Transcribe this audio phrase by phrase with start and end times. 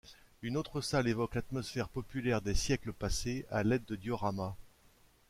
[0.41, 4.55] Une autre salle évoque l'atmosphère populaire des siècles passés à l'aide de dioramas.